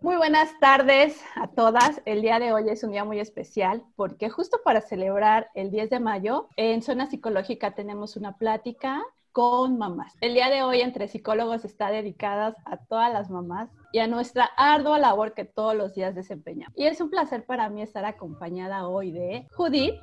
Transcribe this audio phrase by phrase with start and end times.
[0.00, 2.00] Muy buenas tardes a todas.
[2.04, 5.90] El día de hoy es un día muy especial porque justo para celebrar el 10
[5.90, 10.14] de mayo en Zona Psicológica tenemos una plática con mamás.
[10.20, 14.44] El día de hoy entre psicólogos está dedicada a todas las mamás y a nuestra
[14.56, 16.72] ardua labor que todos los días desempeñamos.
[16.76, 19.96] Y es un placer para mí estar acompañada hoy de Judith.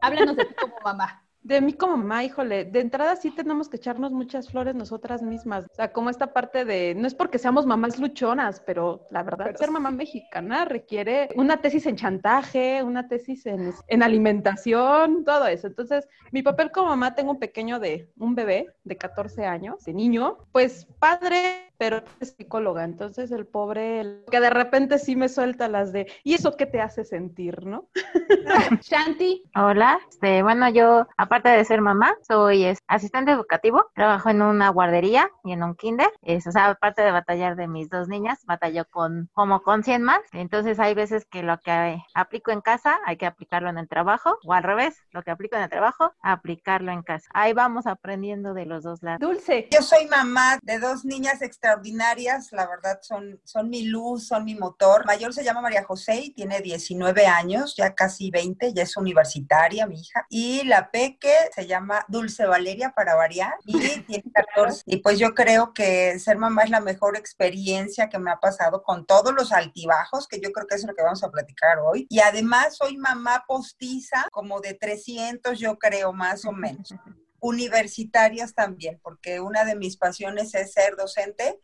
[0.00, 1.21] Háblanos de ti como mamá.
[1.42, 5.64] De mí como mamá, híjole, de entrada sí tenemos que echarnos muchas flores nosotras mismas.
[5.64, 9.54] O sea, como esta parte de, no es porque seamos mamás luchonas, pero la verdad,
[9.56, 15.66] ser mamá mexicana requiere una tesis en chantaje, una tesis en, en, alimentación, todo eso.
[15.66, 19.94] Entonces, mi papel como mamá, tengo un pequeño de, un bebé de 14 años, de
[19.94, 25.66] niño, pues padre, pero es psicóloga, entonces el pobre, que de repente sí me suelta
[25.66, 27.88] las de, ¿y eso qué te hace sentir, no?
[28.82, 29.42] Shanti.
[29.56, 34.68] Hola, este, bueno, yo, aparte de ser mamá, soy es, asistente educativo, trabajo en una
[34.68, 38.44] guardería y en un kinder, es, o sea, aparte de batallar de mis dos niñas,
[38.44, 43.00] batallo con, como con 100 más, entonces hay veces que lo que aplico en casa
[43.06, 46.12] hay que aplicarlo en el trabajo, o al revés, lo que aplico en el trabajo,
[46.22, 47.28] aplicarlo en casa.
[47.34, 49.18] Ahí vamos aprendiendo de los dos lados.
[49.18, 49.66] Dulce.
[49.72, 54.44] Yo soy mamá de dos niñas extra extraordinarias, la verdad son, son mi luz, son
[54.44, 55.06] mi motor.
[55.06, 59.86] Mayor se llama María José y tiene 19 años, ya casi 20, ya es universitaria
[59.86, 60.26] mi hija.
[60.28, 63.72] Y la peque se llama Dulce Valeria para variar y
[64.06, 64.82] tiene 14.
[64.86, 68.82] Y pues yo creo que ser mamá es la mejor experiencia que me ha pasado
[68.82, 72.06] con todos los altibajos, que yo creo que es lo que vamos a platicar hoy.
[72.10, 76.94] Y además soy mamá postiza, como de 300 yo creo más o menos
[77.42, 81.58] universitarias también, porque una de mis pasiones es ser docente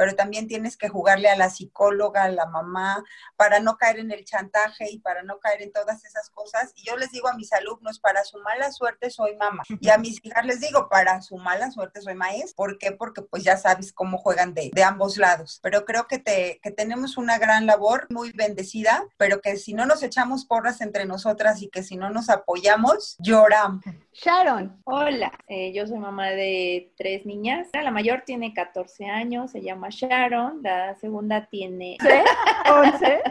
[0.00, 3.04] pero también tienes que jugarle a la psicóloga, a la mamá,
[3.36, 6.72] para no caer en el chantaje y para no caer en todas esas cosas.
[6.74, 9.62] Y yo les digo a mis alumnos, para su mala suerte soy mamá.
[9.78, 12.54] Y a mis hijas les digo, para su mala suerte soy maestra.
[12.56, 12.92] ¿Por qué?
[12.92, 15.60] Porque pues ya sabes cómo juegan de, de ambos lados.
[15.62, 19.84] Pero creo que, te, que tenemos una gran labor, muy bendecida, pero que si no
[19.84, 23.84] nos echamos porras entre nosotras y que si no nos apoyamos, lloramos.
[24.14, 24.80] Sharon.
[24.84, 27.68] Hola, eh, yo soy mamá de tres niñas.
[27.74, 31.96] La mayor tiene 14 años, se llama Sharon, la segunda tiene
[32.70, 33.22] 11,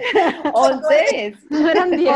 [0.53, 2.15] 11, no eran 10.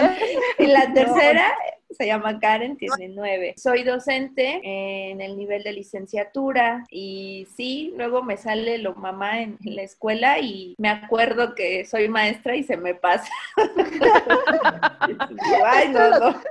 [0.59, 1.53] Y la tercera
[1.93, 3.55] se llama Karen, tiene 9.
[3.57, 9.57] Soy docente en el nivel de licenciatura y sí, luego me sale lo mamá en,
[9.63, 13.31] la escuela y me acuerdo que soy maestra y se me pasa.
[15.65, 16.41] Ay, no, no.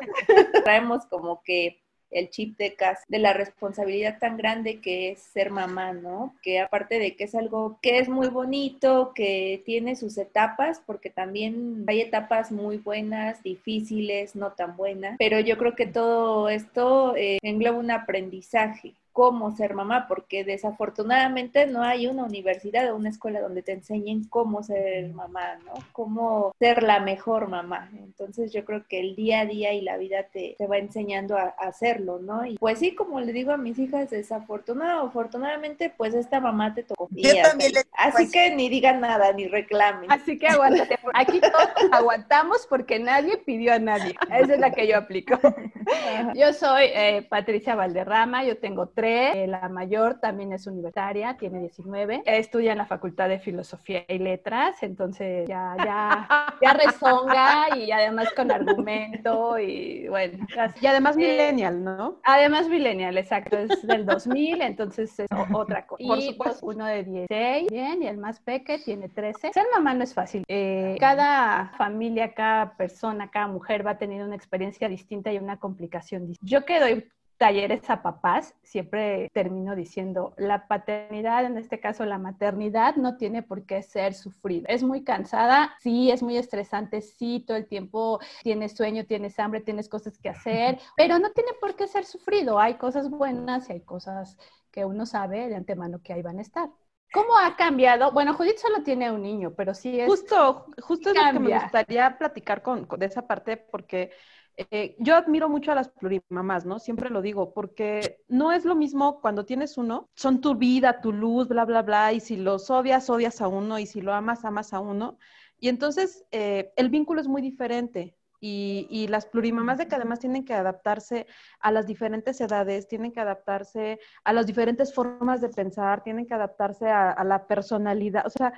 [0.64, 1.80] Traemos como que
[2.12, 6.34] el chip de casa, de la responsabilidad tan grande que es ser mamá, ¿no?
[6.42, 11.10] Que aparte de que es algo que es muy bonito, que tiene sus etapas, porque
[11.10, 17.16] también hay etapas muy buenas, difíciles, no tan buenas, pero yo creo que todo esto
[17.16, 23.10] eh, engloba un aprendizaje cómo ser mamá, porque desafortunadamente no hay una universidad o una
[23.10, 25.74] escuela donde te enseñen cómo ser mamá, ¿no?
[25.92, 27.90] Cómo ser la mejor mamá.
[27.98, 31.36] Entonces yo creo que el día a día y la vida te, te va enseñando
[31.36, 32.44] a, hacerlo, ¿no?
[32.46, 36.82] Y pues sí, como le digo a mis hijas, desafortunado afortunadamente, pues esta mamá te
[36.82, 37.08] tocó.
[37.10, 40.10] Yo también Así pues que ni digan nada, ni reclamen.
[40.10, 40.98] Así que aguántate.
[41.14, 44.14] Aquí todos aguantamos porque nadie pidió a nadie.
[44.30, 45.38] Esa es la que yo aplico.
[46.34, 51.60] Yo soy eh, Patricia Valderrama, yo tengo tres eh, la mayor también es universitaria, tiene
[51.60, 57.90] 19, estudia en la Facultad de Filosofía y Letras, entonces ya, ya, ya rezonga y
[57.90, 60.46] además con argumento y bueno.
[60.80, 62.20] Y además eh, millennial, ¿no?
[62.24, 66.02] Además millennial, exacto, es del 2000, entonces es otra cosa.
[66.02, 69.52] Y pues, uno de 16, bien, y el más peque tiene 13.
[69.52, 70.44] Ser mamá no es fácil.
[70.48, 75.58] Eh, cada familia, cada persona, cada mujer va a tener una experiencia distinta y una
[75.58, 76.50] complicación distinta.
[76.50, 77.08] Yo que doy
[77.42, 83.42] talleres a papás, siempre termino diciendo, la paternidad, en este caso la maternidad, no tiene
[83.42, 84.68] por qué ser sufrida.
[84.68, 89.60] Es muy cansada, sí, es muy estresante, sí, todo el tiempo tienes sueño, tienes hambre,
[89.60, 92.60] tienes cosas que hacer, pero no tiene por qué ser sufrido.
[92.60, 94.38] Hay cosas buenas y hay cosas
[94.70, 96.70] que uno sabe de antemano que ahí van a estar.
[97.12, 98.12] ¿Cómo ha cambiado?
[98.12, 100.06] Bueno, Judith solo tiene un niño, pero sí es...
[100.06, 104.12] Justo, justo es lo que me gustaría platicar con, de esa parte porque
[104.56, 106.78] eh, yo admiro mucho a las plurimamás, ¿no?
[106.78, 111.12] Siempre lo digo, porque no es lo mismo cuando tienes uno, son tu vida, tu
[111.12, 114.44] luz, bla, bla, bla, y si los odias, odias a uno, y si lo amas,
[114.44, 115.18] amas a uno.
[115.58, 118.16] Y entonces eh, el vínculo es muy diferente.
[118.44, 121.28] Y, y, las plurimamás de que además tienen que adaptarse
[121.60, 126.34] a las diferentes edades, tienen que adaptarse a las diferentes formas de pensar, tienen que
[126.34, 128.26] adaptarse a, a la personalidad.
[128.26, 128.52] O sea,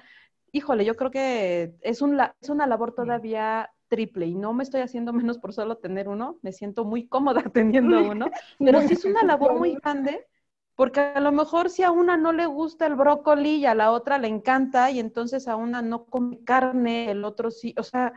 [0.55, 4.81] híjole, yo creo que es, un, es una labor todavía triple y no me estoy
[4.83, 8.31] haciendo menos por solo tener uno, me siento muy cómoda teniendo uno,
[8.65, 10.27] pero sí es una labor muy grande
[10.77, 13.93] Porque a lo mejor si a una no le gusta el brócoli y a la
[13.93, 18.13] otra le encanta y entonces a una no come carne, el otro sí, o sea,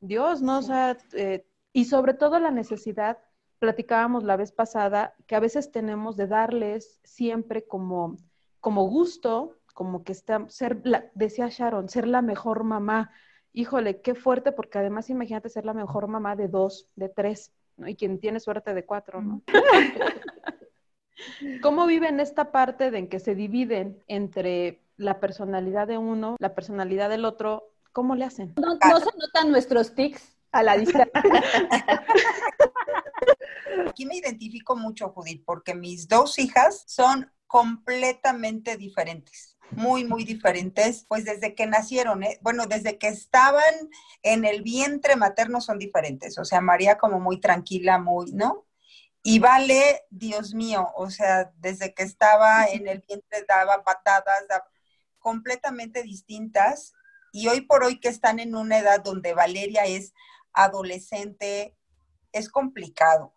[0.00, 0.58] Dios, ¿no?
[0.58, 3.18] O sea, eh, y sobre todo la necesidad,
[3.60, 8.16] platicábamos la vez pasada, que a veces tenemos de darles siempre como,
[8.60, 10.82] como gusto, como que está, ser,
[11.14, 13.12] decía Sharon, ser la mejor mamá.
[13.52, 17.88] Híjole, qué fuerte, porque además imagínate ser la mejor mamá de dos, de tres, ¿no?
[17.88, 19.42] Y quien tiene suerte de cuatro, ¿no?
[21.62, 26.54] ¿Cómo viven esta parte de en que se dividen entre la personalidad de uno, la
[26.54, 27.72] personalidad del otro?
[27.92, 28.54] ¿Cómo le hacen?
[28.56, 31.10] No, se notan nuestros tics a la distancia.
[33.88, 41.04] Aquí me identifico mucho, Judith, porque mis dos hijas son completamente diferentes muy, muy diferentes,
[41.08, 42.38] pues desde que nacieron, ¿eh?
[42.42, 43.90] bueno, desde que estaban
[44.22, 48.66] en el vientre materno son diferentes, o sea, María como muy tranquila, muy, ¿no?
[49.22, 54.46] Y Vale, Dios mío, o sea, desde que estaba en el vientre daba patadas,
[55.18, 56.94] completamente distintas.
[57.32, 60.14] Y hoy por hoy que están en una edad donde Valeria es
[60.52, 61.76] adolescente,
[62.32, 63.34] es complicado.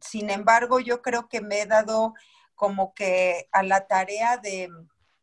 [0.00, 2.14] Sin embargo, yo creo que me he dado
[2.54, 4.68] como que a la tarea de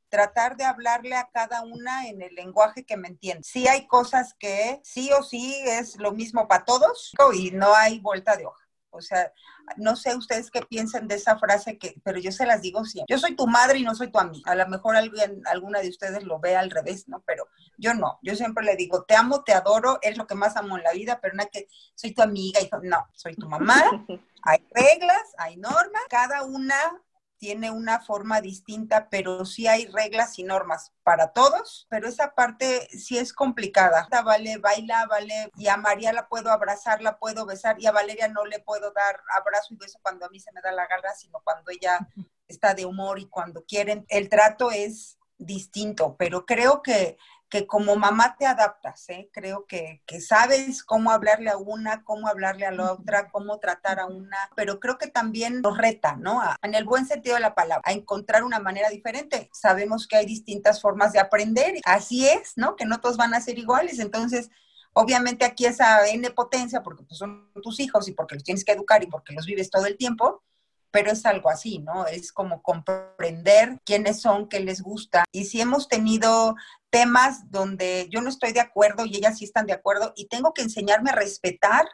[0.09, 3.43] tratar de hablarle a cada una en el lenguaje que me entiende.
[3.43, 7.99] Sí hay cosas que sí o sí es lo mismo para todos y no hay
[7.99, 8.69] vuelta de hoja.
[8.91, 9.31] O sea,
[9.77, 13.13] no sé ustedes qué piensan de esa frase, que, pero yo se las digo siempre.
[13.13, 14.51] Yo soy tu madre y no soy tu amiga.
[14.51, 17.21] A lo mejor alguien, alguna de ustedes lo ve al revés, ¿no?
[17.25, 17.47] Pero
[17.77, 18.19] yo no.
[18.23, 20.91] Yo siempre le digo, te amo, te adoro, es lo que más amo en la
[20.93, 22.59] vida, pero no es que soy tu amiga.
[22.61, 23.75] Y, no, soy tu mamá.
[24.41, 26.01] Hay reglas, hay normas.
[26.09, 27.03] Cada una
[27.39, 32.87] tiene una forma distinta, pero sí hay reglas y normas para todos, pero esa parte
[32.91, 34.07] sí es complicada.
[34.23, 38.27] Vale, baila, vale, y a María la puedo abrazar, la puedo besar, y a Valeria
[38.27, 41.13] no le puedo dar abrazo y beso cuando a mí se me da la gana,
[41.15, 42.07] sino cuando ella
[42.47, 44.05] está de humor y cuando quieren.
[44.09, 47.17] El trato es distinto, pero creo que
[47.49, 49.29] que como mamá te adaptas, ¿eh?
[49.33, 53.99] creo que, que, sabes cómo hablarle a una, cómo hablarle a la otra, cómo tratar
[53.99, 56.41] a una, pero creo que también nos reta, ¿no?
[56.61, 59.49] en el buen sentido de la palabra, a encontrar una manera diferente.
[59.51, 62.75] Sabemos que hay distintas formas de aprender, así es, ¿no?
[62.75, 64.49] Que no todos van a ser iguales, entonces...
[64.91, 68.71] Obviamente aquí esa N potencia, porque pues, son tus hijos y porque los tienes que
[68.71, 70.43] educar y porque los vives todo el tiempo,
[70.91, 72.05] pero es algo así, ¿no?
[72.07, 75.23] Es como comprender quiénes son, qué les gusta.
[75.31, 76.55] Y si hemos tenido
[76.89, 80.53] temas donde yo no estoy de acuerdo y ellas sí están de acuerdo y tengo
[80.53, 81.85] que enseñarme a respetar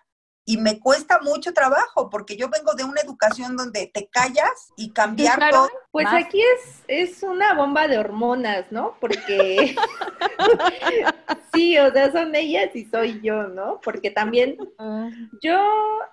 [0.47, 4.91] y me cuesta mucho trabajo porque yo vengo de una educación donde te callas y
[4.91, 5.69] cambiar todo.
[5.91, 8.95] Pues aquí es, es una bomba de hormonas, ¿no?
[9.01, 9.75] Porque
[11.53, 13.81] sí, o sea, son ellas y soy yo, ¿no?
[13.83, 15.09] Porque también ah.
[15.41, 15.57] yo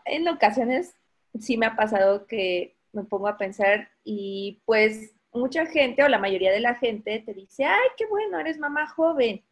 [0.07, 0.95] en ocasiones
[1.39, 6.19] sí me ha pasado que me pongo a pensar y pues mucha gente o la
[6.19, 9.43] mayoría de la gente te dice, ay, qué bueno, eres mamá joven.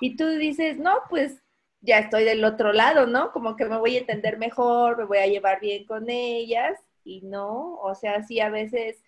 [0.00, 1.42] Y tú dices, no, pues
[1.80, 3.32] ya estoy del otro lado, ¿no?
[3.32, 7.22] Como que me voy a entender mejor, me voy a llevar bien con ellas y
[7.22, 9.02] no, o sea, sí a veces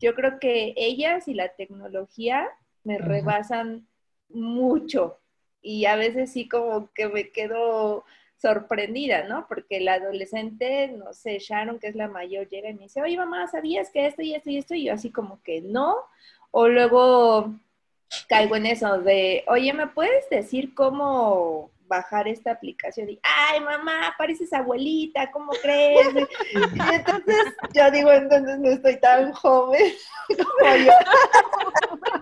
[0.00, 2.48] yo creo que ellas y la tecnología
[2.82, 3.86] me rebasan
[4.28, 5.18] mucho
[5.62, 8.04] y a veces sí como que me quedo
[8.44, 9.46] sorprendida, ¿no?
[9.48, 13.16] Porque la adolescente, no sé, Sharon, que es la mayor, llega y me dice, oye,
[13.16, 14.74] mamá, ¿sabías que esto y esto y esto?
[14.74, 15.96] Y yo así como que no.
[16.50, 17.54] O luego
[18.28, 24.14] caigo en eso de, oye, ¿me puedes decir cómo bajar esta aplicación y, ay, mamá,
[24.18, 26.06] pareces abuelita, ¿cómo crees?
[26.52, 29.92] Y entonces yo digo, entonces no estoy tan joven
[30.28, 30.92] como yo.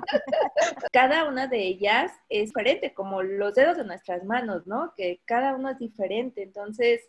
[0.93, 4.93] Cada una de ellas es diferente, como los dedos de nuestras manos, ¿no?
[4.97, 6.43] Que cada uno es diferente.
[6.43, 7.03] Entonces,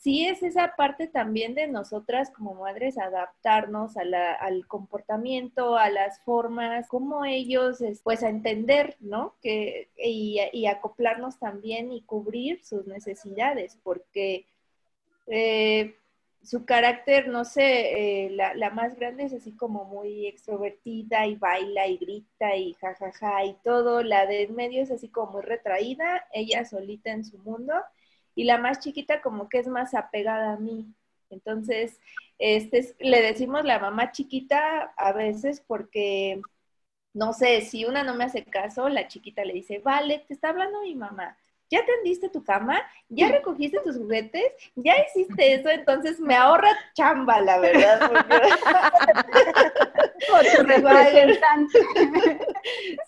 [0.00, 6.88] sí es esa parte también de nosotras como madres adaptarnos al comportamiento, a las formas,
[6.88, 9.34] como ellos, pues a entender, ¿no?
[9.42, 14.46] Que, y, acoplarnos también y cubrir sus necesidades, porque
[15.26, 15.97] eh,
[16.48, 21.36] su carácter, no sé, eh, la, la, más grande es así como muy extrovertida y
[21.36, 25.42] baila y grita y jajaja y todo, la de en medio es así como muy
[25.42, 27.74] retraída, ella solita en su mundo
[28.34, 30.86] y la más chiquita como que es más apegada a mí.
[31.28, 32.00] Entonces,
[32.38, 36.40] este, le decimos la mamá chiquita a veces porque,
[37.12, 40.50] no sé, si una no me hace caso, la chiquita le dice, vale, te está
[40.50, 41.36] hablando mi mamá.
[41.70, 42.80] ¿Ya tendiste tu cama?
[43.08, 44.52] ¿Ya recogiste tus juguetes?
[44.74, 45.68] ¿Ya hiciste eso?
[45.68, 48.10] Entonces me ahorra chamba, la verdad.
[50.64, 51.78] representante.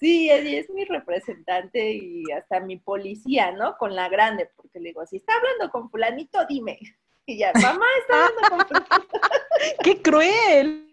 [0.01, 3.77] sí, es, es mi representante y hasta mi policía, ¿no?
[3.77, 6.79] Con la grande, porque le digo, si está hablando con fulanito, dime.
[7.27, 9.21] Y ya, mamá está hablando con fulanito.
[9.85, 10.91] ¡Qué cruel!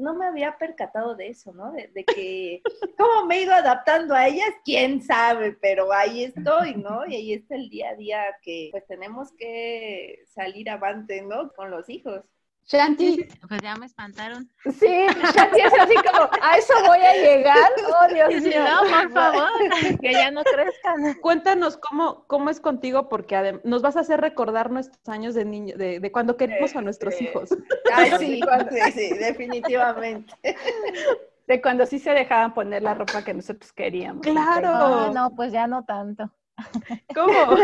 [0.00, 1.72] No me había percatado de eso, ¿no?
[1.72, 2.62] De, que
[2.98, 7.06] cómo me he ido adaptando a ellas, quién sabe, pero ahí estoy, ¿no?
[7.06, 11.52] Y ahí está el día a día que pues tenemos que salir avante, ¿no?
[11.52, 12.22] Con los hijos.
[12.70, 13.26] Shanti.
[13.48, 14.48] Pues ya me espantaron.
[14.64, 14.86] Sí,
[15.34, 17.70] Shanti es así como, a eso voy a llegar.
[17.88, 18.64] Oh, Dios mío.
[18.64, 19.48] No, por favor,
[20.00, 21.14] que ya no crezcan.
[21.20, 25.76] Cuéntanos cómo, cómo es contigo, porque nos vas a hacer recordar nuestros años de niño,
[25.76, 27.50] de, de cuando queremos a nuestros este, hijos.
[27.92, 30.32] Ay, sí, sí, sí, definitivamente.
[31.48, 34.22] De cuando sí se dejaban poner la ropa que nosotros queríamos.
[34.22, 35.12] Claro.
[35.12, 36.30] no, pues ya no tanto.
[37.14, 37.56] ¿Cómo?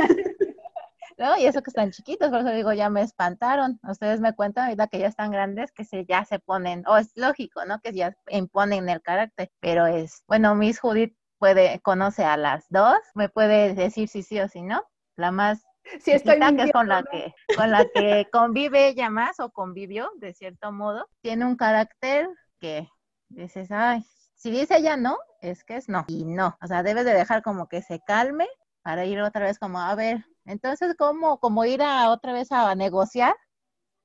[1.17, 1.37] ¿No?
[1.39, 3.81] Y eso que están chiquitos, por eso digo, ya me espantaron.
[3.83, 7.13] Ustedes me cuentan ahorita que ya están grandes, que se, ya se ponen, o es
[7.17, 7.81] lógico, ¿no?
[7.81, 12.99] Que ya imponen el carácter, pero es, bueno, Miss Judith puede, conoce a las dos,
[13.15, 14.85] me puede decir si sí o si no.
[15.17, 15.65] La más
[16.01, 20.11] si estoy que es con la que, con la que convive ella más o convivió,
[20.17, 22.89] de cierto modo, tiene un carácter que
[23.29, 24.05] dices, ay,
[24.35, 26.05] si dice ella no, es que es no.
[26.09, 28.49] Y no, o sea, debes de dejar como que se calme
[28.83, 32.75] para ir otra vez como, a ver, entonces, ¿cómo como ir a otra vez a
[32.75, 33.35] negociar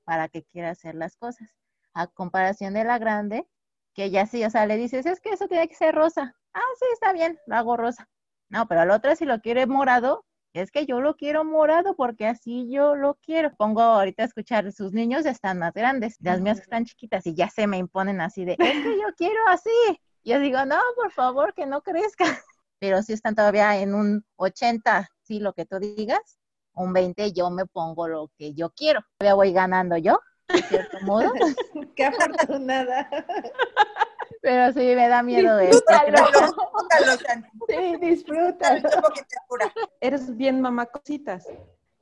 [0.04, 1.48] para que quiera hacer las cosas?
[1.94, 3.46] A comparación de la grande,
[3.94, 6.36] que ya sí, o sea, le dices, es que eso tiene que ser rosa.
[6.54, 8.08] Ah, sí, está bien, lo hago rosa.
[8.48, 12.26] No, pero al otro si lo quiere morado, es que yo lo quiero morado porque
[12.26, 13.54] así yo lo quiero.
[13.56, 17.48] Pongo ahorita a escuchar, sus niños están más grandes, las mías están chiquitas y ya
[17.48, 19.70] se me imponen así de, es que yo quiero así.
[20.24, 22.24] Yo digo, no, por favor, que no crezca.
[22.78, 26.38] Pero si están todavía en un 80 sí, lo que tú digas,
[26.74, 29.00] un 20 yo me pongo lo que yo quiero.
[29.20, 31.32] Ya voy ganando yo, de cierto modo.
[31.96, 33.08] Qué afortunada.
[34.40, 38.88] Pero sí me da miedo disfrútalo, disfrútalo, Sí, disfrútalo.
[40.00, 41.46] Eres bien mamá cositas.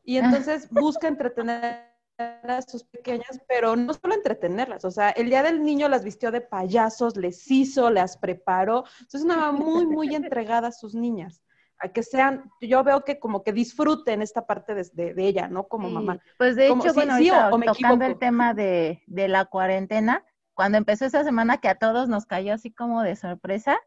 [0.02, 5.42] Y entonces busca entretener a sus pequeñas, pero no solo entretenerlas, o sea, el día
[5.42, 10.14] del niño las vistió de payasos, les hizo, las preparó, entonces una mamá muy, muy
[10.14, 11.42] entregada a sus niñas
[11.80, 15.66] a que sean, yo veo que como que disfruten esta parte de, de, ella, ¿no?
[15.66, 16.20] Como mamá.
[16.38, 17.16] Pues de hecho, bueno,
[17.64, 22.26] tocando el tema de, de la cuarentena, cuando empezó esa semana que a todos nos
[22.26, 23.78] cayó así como de sorpresa,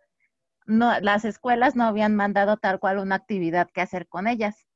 [0.66, 4.68] no, las escuelas no habían mandado tal cual una actividad que hacer con ellas.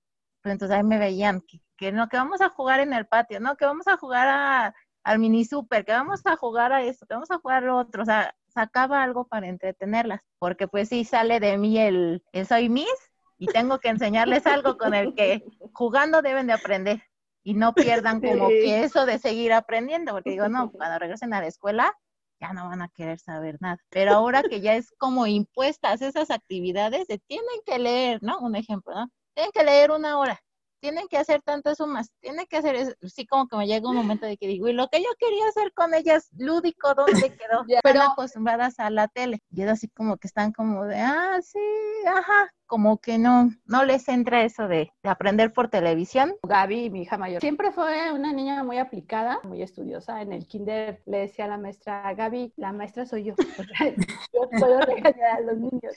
[0.43, 3.39] Pues entonces ahí me veían que, que no, que vamos a jugar en el patio,
[3.39, 7.07] no, que vamos a jugar a, al mini super, que vamos a jugar a esto,
[7.07, 10.89] que vamos a jugar a lo otro, o sea, sacaba algo para entretenerlas, porque pues
[10.89, 15.13] sí sale de mí el, el soy Miss y tengo que enseñarles algo con el
[15.13, 17.03] que jugando deben de aprender
[17.43, 21.41] y no pierdan como que eso de seguir aprendiendo, porque digo, no, cuando regresen a
[21.41, 21.95] la escuela
[22.39, 23.77] ya no van a querer saber nada.
[23.89, 28.39] Pero ahora que ya es como impuestas esas actividades de tienen que leer, ¿no?
[28.39, 29.11] Un ejemplo, ¿no?
[29.35, 30.41] Tienen que leer una hora
[30.79, 32.93] tienen que hacer tantas sumas, tienen que hacer, eso.
[33.03, 35.47] sí como que me llega un momento de que digo, y lo que yo quería
[35.47, 37.05] hacer con ellas, lúdico, ¿dónde
[37.41, 37.65] quedó?
[37.83, 41.59] Pero acostumbradas a la tele, y es así como que están como de, ah, sí,
[42.05, 46.35] ajá, como que no, no les entra eso de, aprender por televisión.
[46.43, 50.21] Gaby, mi hija mayor, siempre fue una niña muy aplicada, muy estudiosa.
[50.21, 53.35] En el kinder le decía a la maestra, Gaby, la maestra soy yo.
[54.33, 55.95] yo puedo regañar a los niños.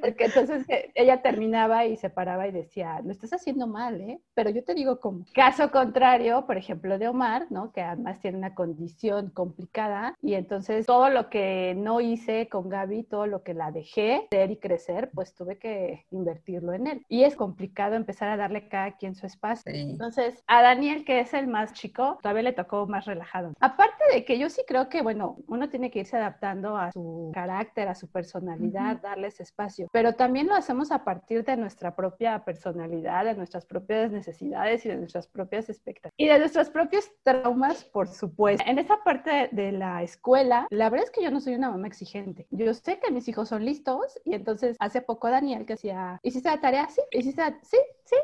[0.00, 4.20] Porque entonces eh, ella terminaba y se paraba y decía, lo estás haciendo mal, ¿eh?
[4.34, 5.24] Pero yo te digo como.
[5.34, 7.72] Caso contrario, por ejemplo, de Omar, ¿no?
[7.72, 13.04] Que además tiene una condición complicada y entonces todo lo que no hice con Gaby,
[13.04, 15.71] todo lo que la dejé ser y crecer, pues tuve que
[16.10, 17.06] invertirlo en él.
[17.08, 19.72] Y es complicado empezar a darle cada quien su espacio.
[19.72, 23.52] Entonces, a Daniel, que es el más chico, todavía le tocó más relajado.
[23.60, 27.30] Aparte de que yo sí creo que, bueno, uno tiene que irse adaptando a su
[27.34, 32.44] carácter, a su personalidad, darles espacio, pero también lo hacemos a partir de nuestra propia
[32.44, 36.14] personalidad, de nuestras propias necesidades y de nuestras propias expectativas.
[36.16, 38.64] Y de nuestros propios traumas, por supuesto.
[38.66, 41.86] En esa parte de la escuela, la verdad es que yo no soy una mamá
[41.86, 42.46] exigente.
[42.50, 46.48] Yo sé que mis hijos son listos y entonces hace poco Daniel que decía, ¿hiciste
[46.48, 46.88] la tarea?
[46.88, 47.58] Sí, ¿hiciste la...
[47.62, 48.16] Sí, sí.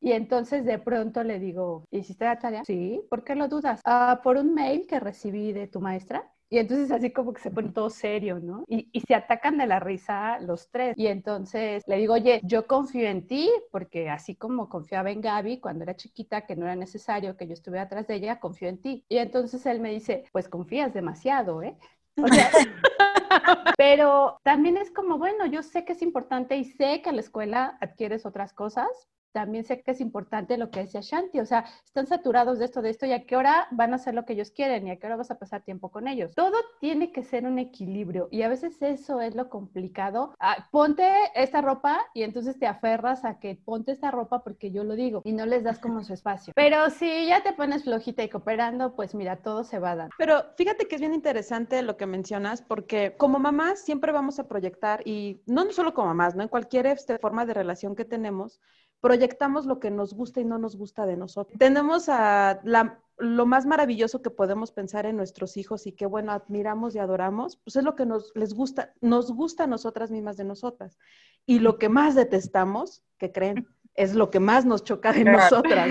[0.00, 2.64] Y entonces de pronto le digo, ¿hiciste la tarea?
[2.64, 3.80] Sí, ¿por qué lo dudas?
[3.84, 6.30] Ah, por un mail que recibí de tu maestra.
[6.50, 8.64] Y entonces así como que se pone todo serio, ¿no?
[8.68, 10.96] Y, y, se atacan de la risa los tres.
[10.96, 15.60] Y entonces le digo, oye, yo confío en ti, porque así como confiaba en Gaby
[15.60, 18.80] cuando era chiquita, que no era necesario que yo estuviera atrás de ella, confío en
[18.80, 19.04] ti.
[19.10, 21.76] Y entonces él me dice, pues confías demasiado, ¿eh?
[22.22, 22.50] O sea,
[23.76, 27.20] pero también es como, bueno, yo sé que es importante y sé que en la
[27.20, 28.88] escuela adquieres otras cosas,
[29.32, 32.82] también sé que es importante lo que decía Shanti, o sea, están saturados de esto,
[32.82, 34.98] de esto, y a qué hora van a hacer lo que ellos quieren y a
[34.98, 36.34] qué hora vas a pasar tiempo con ellos.
[36.34, 40.34] Todo tiene que ser un equilibrio y a veces eso es lo complicado.
[40.40, 44.84] Ah, ponte esta ropa y entonces te aferras a que ponte esta ropa porque yo
[44.84, 46.52] lo digo y no les das como su espacio.
[46.56, 50.10] Pero si ya te pones flojita y cooperando, pues mira, todo se va a dar.
[50.18, 54.48] Pero fíjate que es bien interesante lo que mencionas porque como mamás siempre vamos a
[54.48, 56.42] proyectar y no solo como mamás, ¿no?
[56.42, 58.60] En cualquier este, forma de relación que tenemos,
[59.00, 61.58] proyectamos lo que nos gusta y no nos gusta de nosotros.
[61.58, 62.60] Tenemos a
[63.18, 67.56] lo más maravilloso que podemos pensar en nuestros hijos y que, bueno, admiramos y adoramos,
[67.56, 70.98] pues es lo que nos les gusta, nos gusta a nosotras mismas de nosotras.
[71.44, 73.66] Y lo que más detestamos, que creen,
[73.98, 75.88] es lo que más nos choca de nosotras.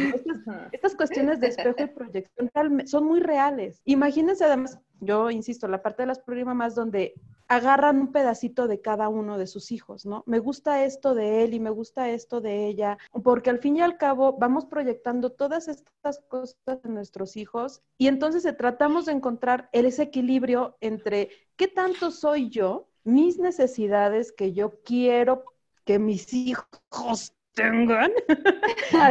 [0.71, 2.49] Estas, cuestiones de espejo y proyección
[2.87, 3.81] son muy reales.
[3.83, 6.21] Imagínense además, yo insisto, la parte de las
[6.55, 7.15] más donde
[7.49, 10.23] agarran un pedacito de cada uno de sus hijos, ¿no?
[10.25, 13.81] Me gusta esto de él y me gusta esto de ella, porque al fin y
[13.81, 19.69] al cabo vamos proyectando todas estas cosas en nuestros hijos y entonces tratamos de encontrar
[19.73, 25.43] ese equilibrio entre qué tanto soy yo, mis necesidades que yo quiero
[25.85, 28.11] que mis hijos tengan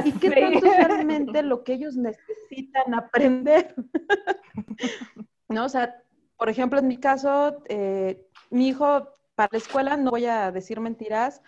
[0.05, 3.75] y qué tanto realmente lo que ellos necesitan aprender.
[5.49, 5.65] ¿No?
[5.65, 6.03] O sea,
[6.37, 10.81] por ejemplo, en mi caso, eh, mi hijo para la escuela, no voy a decir
[10.81, 11.43] mentiras,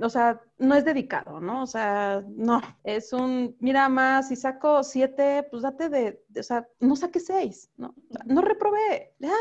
[0.00, 1.62] o sea, no es dedicado, ¿no?
[1.62, 6.66] O sea, no, es un, mira más, si saco siete, pues date de, o sea,
[6.80, 7.94] no saque seis, ¿no?
[8.24, 9.32] No reprobé, ya,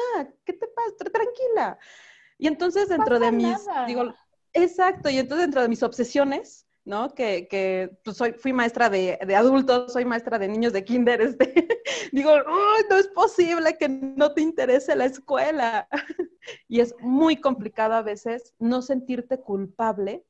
[0.46, 1.12] ¿qué te pasa?
[1.12, 1.80] Tranquila.
[2.38, 4.14] Y entonces dentro de mis, digo,
[4.54, 7.14] exacto, y entonces dentro de mis obsesiones, ¿no?
[7.14, 11.22] Que, que pues soy, fui maestra de, de, adultos, soy maestra de niños de kinder,
[11.22, 11.68] este,
[12.12, 12.32] digo,
[12.90, 15.88] no es posible que no te interese la escuela.
[16.68, 20.26] y es muy complicado a veces no sentirte culpable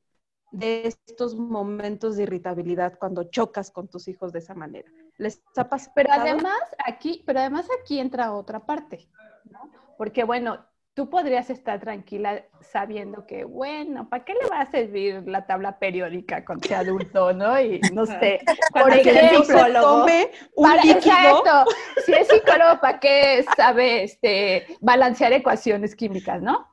[0.52, 4.90] de estos momentos de irritabilidad cuando chocas con tus hijos de esa manera.
[5.18, 9.10] ¿Les ha Pero además aquí, pero además aquí entra otra parte,
[9.46, 9.72] ¿no?
[9.98, 10.64] Porque bueno,
[10.94, 15.80] tú podrías estar tranquila sabiendo que, bueno, ¿para qué le va a servir la tabla
[15.80, 17.60] periódica con ese adulto, no?
[17.60, 21.72] Y no sé, por ejemplo, tome un para, Exacto.
[22.06, 26.68] Si es psicólogo, ¿para qué sabe este, balancear ecuaciones químicas, no?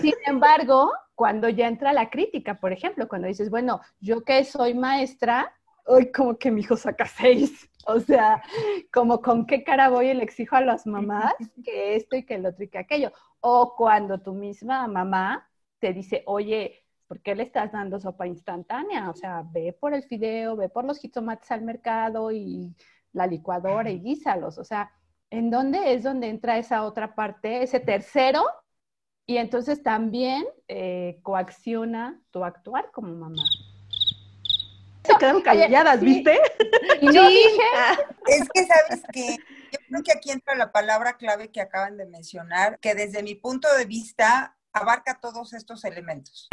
[0.00, 4.72] Sin embargo, cuando ya entra la crítica, por ejemplo, cuando dices, bueno, yo que soy
[4.72, 5.52] maestra,
[5.84, 7.68] hoy como que mi hijo saca seis.
[7.86, 8.42] O sea,
[8.92, 11.32] como con qué cara voy y le exijo a las mamás
[11.64, 13.12] que esto y que el otro y que aquello.
[13.40, 15.48] O cuando tu misma mamá
[15.78, 19.10] te dice, oye, ¿por qué le estás dando sopa instantánea?
[19.10, 22.74] O sea, ve por el fideo, ve por los jitomates al mercado y
[23.12, 24.58] la licuadora y guísalos.
[24.58, 24.90] O sea,
[25.30, 28.44] ¿en dónde es donde entra esa otra parte, ese tercero?
[29.26, 33.44] Y entonces también eh, coacciona tu actuar como mamá.
[35.04, 36.38] Se quedaron calladas, ¿viste?
[37.00, 37.62] Y yo dije...
[38.26, 39.36] Es que, ¿sabes que
[39.70, 43.34] yo creo que aquí entra la palabra clave que acaban de mencionar, que desde mi
[43.34, 46.48] punto de vista abarca todos estos elementos.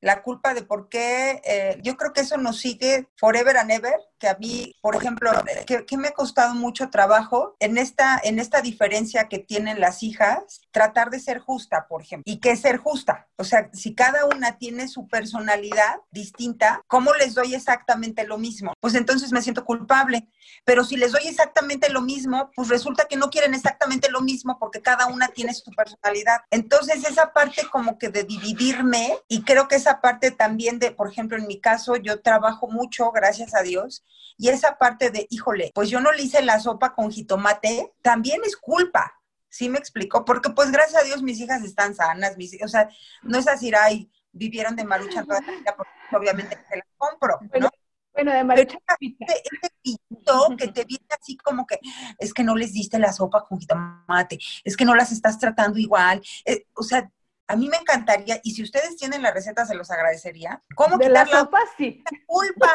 [0.00, 3.96] La culpa de por qué, eh, yo creo que eso nos sigue forever and ever,
[4.20, 5.32] que a mí, por ejemplo,
[5.66, 10.60] que, me ha costado mucho trabajo en esta, en esta diferencia que tienen las hijas,
[10.70, 12.30] tratar de ser justa, por ejemplo.
[12.30, 13.28] ¿Y qué ser justa?
[13.36, 18.74] O sea, si cada una tiene su personalidad distinta, ¿cómo les doy exactamente lo mismo?
[18.78, 20.28] Pues entonces me siento culpable.
[20.64, 24.58] Pero si les doy exactamente lo mismo, pues resulta que no quieren exactamente lo mismo
[24.58, 26.40] porque cada una tiene su personalidad.
[26.50, 31.10] Entonces esa parte como que de dividirme y creo que esa parte también de, por
[31.10, 34.04] ejemplo, en mi caso, yo trabajo mucho, gracias a Dios,
[34.36, 38.40] y esa parte de, híjole, pues yo no le hice la sopa con jitomate, también
[38.44, 39.12] es culpa.
[39.50, 40.24] ¿Sí me explicó?
[40.24, 42.88] Porque pues gracias a Dios mis hijas están sanas, mis, o sea,
[43.22, 47.38] no es así, ay, vivieron de marucha toda la vida, porque obviamente se las compro,
[47.58, 47.68] ¿no?
[48.12, 48.78] Bueno, de marucha.
[48.98, 51.78] Ese, que te viene así como que,
[52.18, 55.78] es que no les diste la sopa con jitomate, es que no las estás tratando
[55.78, 57.10] igual, eh, o sea,
[57.50, 60.62] a mí me encantaría, y si ustedes tienen la receta, se los agradecería.
[60.76, 62.04] ¿Cómo de quitar la, sopa, sí.
[62.24, 62.70] culpa?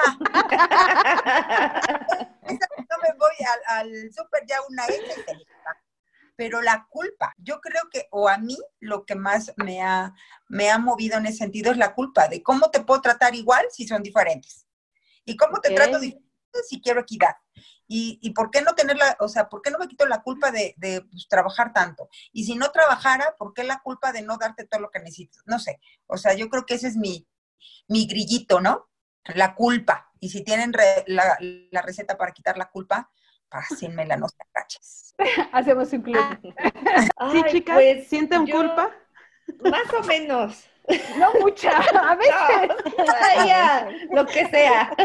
[2.42, 2.50] no
[3.02, 3.36] me voy
[3.68, 5.00] al, súper ya una vez
[6.36, 10.14] pero la culpa, yo creo que, o a mí, lo que más me ha,
[10.50, 13.66] me ha movido en ese sentido es la culpa de cómo te puedo tratar igual
[13.72, 14.68] si son diferentes.
[15.24, 16.26] Y cómo te trato diferente
[16.68, 17.36] si quiero equidad.
[17.88, 20.52] Y, y, por qué no tenerla, o sea, por qué no me quito la culpa
[20.52, 22.10] de, de pues, trabajar tanto?
[22.32, 25.44] Y si no trabajara, ¿por qué la culpa de no darte todo lo que necesitas?
[25.46, 27.28] No sé, o sea, yo creo que ese es mi,
[27.88, 28.90] mi grillito, ¿no?
[29.36, 30.12] La culpa.
[30.20, 30.72] Y si tienen
[31.06, 31.38] la,
[31.72, 33.12] la, receta para quitar la culpa,
[33.50, 35.16] pásenmela, no se caches.
[35.52, 36.24] Hacemos un club.
[37.32, 38.92] sí, chicas, pues, ¿sienten culpa?
[39.64, 40.66] Más o menos.
[41.18, 42.16] No mucha, a
[43.88, 44.08] veces.
[44.12, 44.96] lo que sea.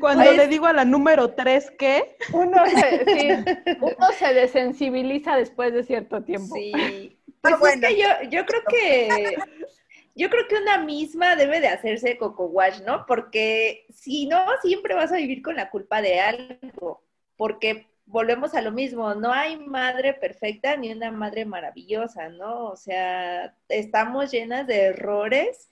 [0.00, 2.16] Cuando le digo a la número tres, ¿qué?
[2.32, 6.54] Uno se, uno se desensibiliza después de cierto tiempo.
[6.54, 7.18] Sí.
[7.42, 9.36] Pues es que yo, yo creo que
[10.14, 13.06] yo creo que una misma debe de hacerse coco wash, ¿no?
[13.06, 17.02] Porque si no, siempre vas a vivir con la culpa de algo.
[17.36, 22.66] Porque volvemos a lo mismo, no hay madre perfecta ni una madre maravillosa, ¿no?
[22.66, 25.70] O sea, estamos llenas de errores,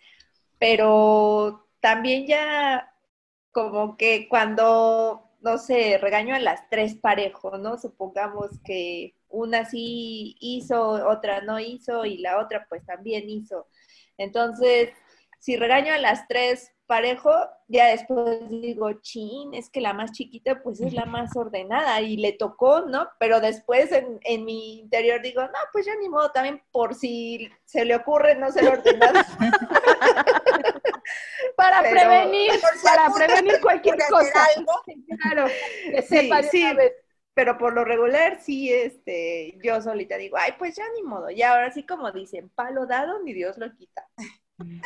[0.59, 2.95] pero también ya
[3.53, 7.79] como que cuando, no sé, regaño a las tres parejos, ¿no?
[7.79, 13.67] Supongamos que una sí hizo, otra no hizo y la otra pues también hizo.
[14.17, 14.91] Entonces,
[15.41, 17.31] si regaño a las tres parejo,
[17.69, 22.17] ya después digo, chin, es que la más chiquita pues es la más ordenada y
[22.17, 23.09] le tocó, ¿no?
[23.21, 27.51] Pero después en, en mi interior digo, no, pues ya ni modo, también por si
[27.67, 29.25] se le ocurre no ser ordenada.
[31.57, 34.47] para prevenir, para prevenir cualquier cosa.
[35.21, 35.47] Claro,
[35.91, 36.65] que sí, sí,
[37.35, 41.53] pero por lo regular sí, este, yo solita digo, ay, pues ya ni modo, ya
[41.53, 44.09] ahora sí como dicen, palo dado, ni Dios lo quita.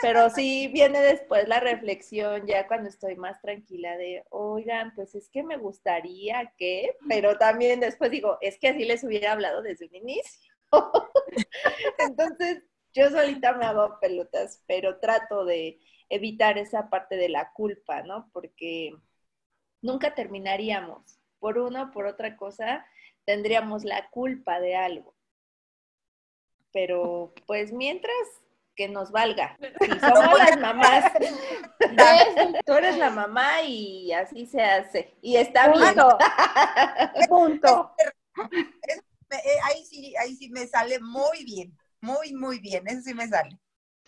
[0.03, 5.31] Pero sí viene después la reflexión, ya cuando estoy más tranquila de, oigan, pues es
[5.31, 9.87] que me gustaría que, pero también después digo, es que así les hubiera hablado desde
[9.87, 10.53] un inicio.
[11.99, 15.79] Entonces, yo solita me hago pelotas, pero trato de
[16.11, 18.29] evitar esa parte de la culpa, ¿no?
[18.33, 18.95] Porque
[19.81, 21.19] nunca terminaríamos.
[21.39, 22.87] Por una o por otra cosa,
[23.25, 25.15] tendríamos la culpa de algo.
[26.73, 28.15] Pero pues mientras
[28.75, 29.57] que nos valga.
[29.81, 31.13] Si somos las mamás,
[32.65, 35.15] tú eres la mamá y así se hace.
[35.21, 35.95] Y está bien.
[37.29, 37.95] Punto.
[39.31, 43.27] Eh, ahí sí, ahí sí me sale muy bien, muy, muy bien, eso sí me
[43.29, 43.59] sale.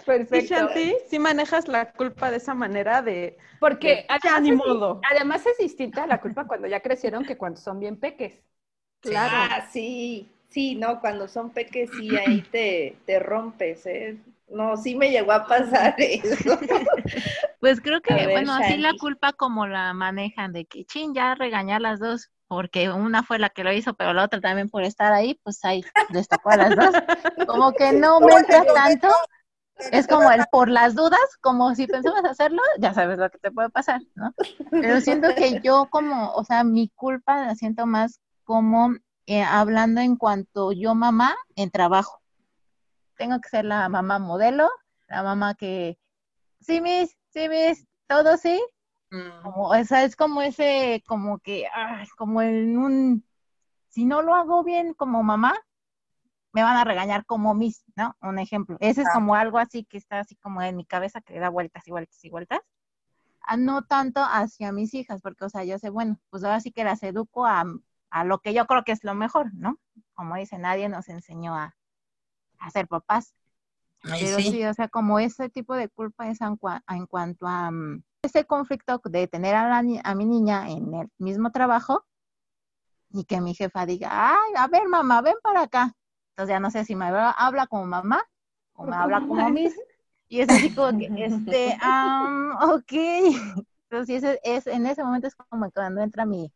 [0.05, 0.37] Perfecto.
[0.37, 3.39] Y Shanti, sí manejas la culpa de esa manera de...
[3.61, 8.43] Porque además, es, distinta la culpa cuando ya crecieron que cuando son bien peques.
[9.01, 9.33] Claro.
[9.35, 14.19] Ah, sí, sí, no, cuando son peques sí, ahí te, te rompes, ¿eh?
[14.49, 16.59] No, sí me llegó a pasar eso.
[17.61, 21.81] pues creo que, bueno, así la culpa como la manejan, de que, chin, ya regañar
[21.81, 25.13] las dos, porque una fue la que lo hizo, pero la otra también por estar
[25.13, 26.95] ahí, pues ahí les tocó a las dos.
[27.47, 29.09] Como que no me entra tanto.
[29.91, 33.51] Es como el por las dudas, como si pensabas hacerlo, ya sabes lo que te
[33.51, 34.33] puede pasar, ¿no?
[34.71, 38.95] Pero siento que yo como, o sea, mi culpa la siento más como
[39.27, 42.21] eh, hablando en cuanto yo mamá en trabajo
[43.17, 44.71] tengo que ser la mamá modelo,
[45.09, 45.99] la mamá que,
[46.61, 48.61] sí, mis, sí, mis, todo sí.
[49.11, 49.43] Mm.
[49.43, 53.27] Como, o sea, es como ese, como que, ay, como en un,
[53.89, 55.55] si no lo hago bien como mamá,
[56.53, 58.17] me van a regañar como mis, ¿no?
[58.21, 58.77] Un ejemplo.
[58.81, 61.87] Ese es como algo así que está así como en mi cabeza que da vueltas
[61.89, 62.61] y vueltas y vueltas.
[63.41, 66.71] Ah, no tanto hacia mis hijas, porque, o sea, yo sé, bueno, pues ahora sí
[66.71, 67.65] que las educo a,
[68.11, 69.79] a lo que yo creo que es lo mejor, ¿no?
[70.15, 71.77] Como dice, nadie nos enseñó a,
[72.65, 73.35] a ser papás.
[74.03, 74.65] Pero sí.
[74.65, 76.57] o sea, como ese tipo de culpa es en,
[77.07, 82.05] cuanto a mm, ese conflicto de tener a, a mi niña en el mismo trabajo
[83.11, 85.95] y que mi jefa diga, ay, a ver mamá, ven para acá.
[86.31, 88.23] Entonces ya no sé si me habla como mamá
[88.75, 89.75] o me habla como mis.
[90.29, 92.93] Y es así como que, este, um, ok.
[93.89, 96.53] Entonces es, es, en ese momento es como cuando entra mi,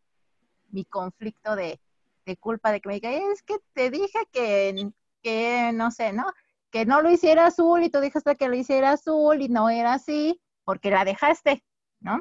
[0.71, 1.81] mi conflicto de,
[2.27, 4.90] de culpa, de que me diga, es que te dije que
[5.22, 6.26] que no sé, ¿no?
[6.70, 9.94] Que no lo hiciera azul y tú dijiste que lo hiciera azul y no era
[9.94, 11.64] así porque la dejaste,
[12.00, 12.20] ¿no?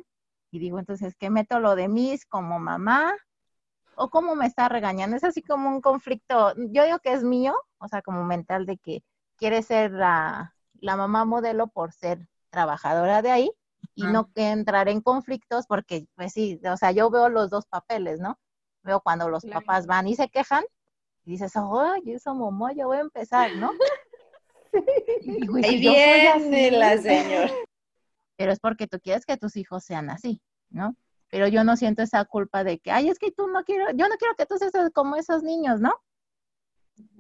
[0.52, 3.14] Y digo, entonces, ¿qué meto lo de mis como mamá?
[3.96, 5.18] ¿O cómo me está regañando?
[5.18, 8.78] Es así como un conflicto, yo digo que es mío, o sea, como mental de
[8.78, 9.04] que
[9.36, 13.52] quiere ser la, la mamá modelo por ser trabajadora de ahí
[13.96, 17.66] y no que entrar en conflictos porque, pues sí, o sea, yo veo los dos
[17.66, 18.40] papeles, ¿no?
[18.84, 20.64] Veo cuando los papás van y se quejan
[21.28, 23.74] y dices, ay, eso mamá, ya voy a empezar, ¿no?
[25.62, 27.52] Ahí viene la señora.
[28.38, 30.96] Pero es porque tú quieres que tus hijos sean así, ¿no?
[31.28, 34.08] Pero yo no siento esa culpa de que, ay, es que tú no quiero, yo
[34.08, 35.96] no quiero que tú seas como esos niños, ¿no?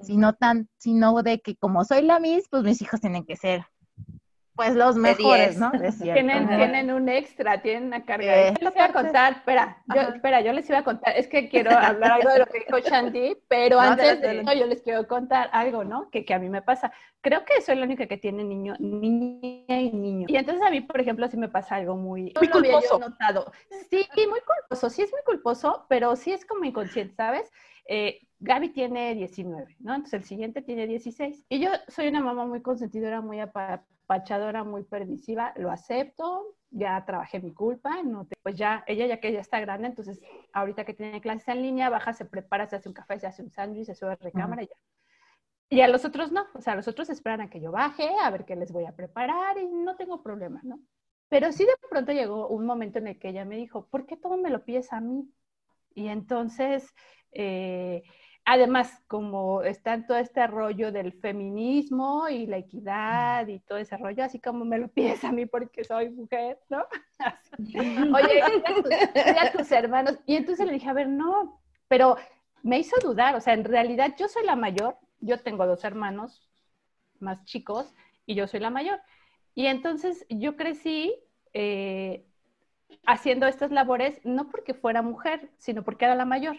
[0.01, 3.65] Sino tan, sino de que como soy la Miss, pues mis hijos tienen que ser
[4.57, 5.71] pues los mejores, ¿no?
[6.01, 8.49] Tienen, tienen un extra, tienen una carga.
[8.49, 11.47] yo les iba a contar, espera, yo, espera, yo les iba a contar, es que
[11.47, 15.07] quiero hablar algo de lo que dijo Shanti, pero antes de eso yo les quiero
[15.07, 16.09] contar algo, ¿no?
[16.09, 16.91] Que, que a mí me pasa.
[17.21, 20.25] Creo que soy la única que tiene niño, niña y niño.
[20.27, 22.33] Y entonces a mí, por ejemplo, sí me pasa algo muy...
[22.35, 22.99] Muy culposo.
[22.99, 23.51] notado.
[23.89, 27.51] Sí, muy culposo, sí es muy culposo, pero sí es como inconsciente, ¿sabes?
[27.87, 29.95] Eh, Gaby tiene 19, ¿no?
[29.95, 31.45] Entonces el siguiente tiene 16.
[31.49, 37.39] Y yo soy una mamá muy consentidora, muy apachadora, muy permisiva, lo acepto, ya trabajé
[37.39, 40.19] mi culpa, no pues ya, ella ya que ya está grande, entonces
[40.53, 43.41] ahorita que tiene clases en línea, baja, se prepara, se hace un café, se hace
[43.41, 44.75] un sándwich, se sube a recámara y ya.
[45.69, 48.29] Y a los otros no, o sea, los otros esperan a que yo baje, a
[48.29, 50.79] ver qué les voy a preparar y no tengo problema, ¿no?
[51.27, 54.15] Pero sí de pronto llegó un momento en el que ella me dijo, ¿por qué
[54.15, 55.29] todo me lo pides a mí?
[55.93, 56.93] Y entonces
[57.31, 58.03] eh,
[58.49, 64.23] además, como está todo este rollo del feminismo y la equidad y todo ese rollo,
[64.23, 66.85] así como me lo pides a mí porque soy mujer, ¿no?
[68.15, 68.41] Oye,
[69.37, 70.17] a tus hermanos.
[70.25, 72.15] Y entonces le dije, a ver, no, pero
[72.63, 76.49] me hizo dudar, o sea, en realidad yo soy la mayor, yo tengo dos hermanos
[77.19, 77.93] más chicos
[78.25, 79.01] y yo soy la mayor.
[79.55, 81.13] Y entonces yo crecí
[81.53, 82.25] eh,
[83.05, 86.55] haciendo estas labores no porque fuera mujer, sino porque era la mayor.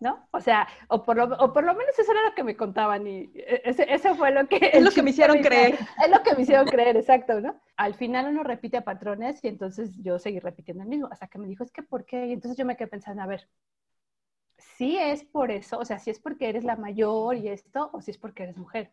[0.00, 0.28] ¿No?
[0.30, 3.06] O sea, o por, lo, o por lo menos eso era lo que me contaban
[3.06, 4.58] y e, ese, eso fue lo que...
[4.72, 5.78] Es lo que me hicieron creer.
[6.04, 7.60] Es lo que me hicieron creer, exacto, ¿no?
[7.76, 11.48] Al final uno repite patrones y entonces yo seguí repitiendo el mismo, hasta que me
[11.48, 12.26] dijo, es que ¿por qué?
[12.26, 13.48] Y entonces yo me quedé pensando, a ver,
[14.56, 18.00] si es por eso, o sea, si es porque eres la mayor y esto, o
[18.00, 18.92] si es porque eres mujer.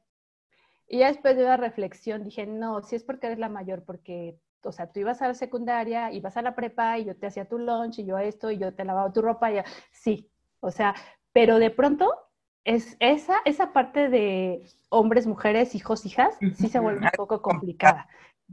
[0.87, 4.39] Y ya después de una reflexión dije, no, si es porque eres la mayor, porque
[4.63, 7.47] o sea, tú ibas a la secundaria, ibas a la prepa y yo te hacía
[7.47, 10.31] tu lunch y yo esto y yo te lavaba tu ropa y sí,
[10.65, 10.95] o sea,
[11.31, 12.11] pero de pronto
[12.63, 18.07] es esa, esa parte de hombres, mujeres, hijos, hijas, sí se vuelve un poco complicada,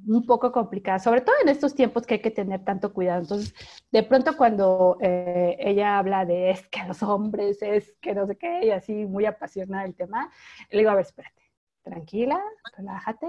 [0.07, 3.23] un poco complicada, sobre todo en estos tiempos que hay que tener tanto cuidado.
[3.23, 3.55] Entonces,
[3.91, 8.37] de pronto cuando eh, ella habla de es que los hombres, es que no sé
[8.37, 10.31] qué, y así muy apasionada el tema,
[10.71, 11.43] le digo, a ver, espérate,
[11.83, 12.43] tranquila,
[12.77, 13.29] relájate,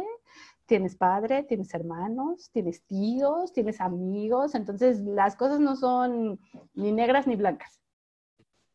[0.65, 6.39] tienes padre, tienes hermanos, tienes tíos, tienes amigos, entonces las cosas no son
[6.73, 7.82] ni negras ni blancas.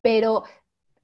[0.01, 0.43] Pero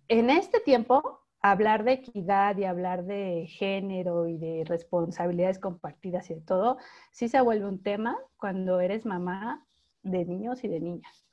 [0.07, 6.35] en este tiempo, hablar de equidad y hablar de género y de responsabilidades compartidas y
[6.35, 6.77] de todo,
[7.11, 9.65] sí se vuelve un tema cuando eres mamá
[10.01, 11.25] de niños y de niñas.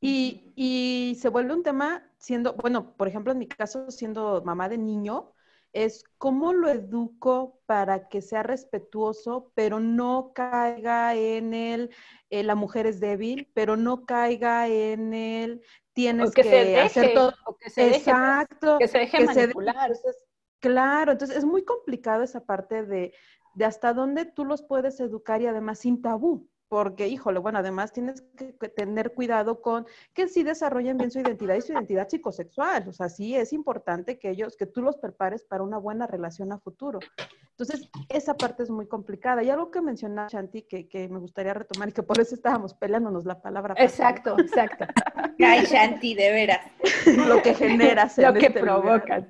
[0.00, 4.68] Y, y, se vuelve un tema siendo, bueno, por ejemplo, en mi caso, siendo mamá
[4.68, 5.32] de niño,
[5.72, 11.90] es cómo lo educo para que sea respetuoso, pero no caiga en el,
[12.30, 15.62] eh, la mujer es débil, pero no caiga en el,
[15.96, 16.42] tienes que,
[16.78, 17.34] hacer todo.
[17.58, 18.76] que se Exacto.
[18.78, 19.90] que se deje manipular.
[20.60, 23.14] claro, entonces es muy complicado esa parte de,
[23.54, 27.92] de hasta dónde tú los puedes educar y además sin tabú porque, híjole, bueno, además
[27.92, 32.88] tienes que, tener cuidado con que sí desarrollen bien su identidad y su identidad psicosexual.
[32.88, 36.52] O sea, sí es importante que ellos, que tú los prepares para una buena relación
[36.52, 36.98] a futuro.
[37.50, 39.42] Entonces, esa parte es muy complicada.
[39.42, 42.74] Y algo que mencionaba Shanti, que, que me gustaría retomar y que por eso estábamos
[42.74, 43.74] peleándonos la palabra.
[43.78, 44.86] Exacto, exacto.
[45.38, 46.66] Ay, Shanti, de veras.
[47.28, 48.18] Lo que generas.
[48.18, 49.26] Lo que este provoca.